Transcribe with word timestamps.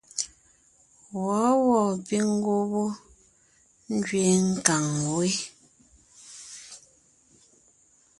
Wɔ̌wɔɔ 1.23 1.81
píŋ 2.07 2.25
ngwɔ́ 2.37 2.61
wó 2.71 2.85
ngẅeen 3.95 4.41
nkàŋ 4.55 4.85
wé. 5.15 5.29